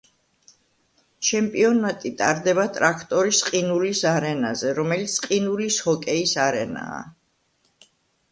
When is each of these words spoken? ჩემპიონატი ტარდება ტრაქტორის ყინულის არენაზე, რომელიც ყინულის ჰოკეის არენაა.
ჩემპიონატი 1.27 2.11
ტარდება 2.21 2.63
ტრაქტორის 2.77 3.41
ყინულის 3.49 4.01
არენაზე, 4.13 4.73
რომელიც 4.79 5.17
ყინულის 5.27 5.77
ჰოკეის 5.89 6.33
არენაა. 6.47 6.99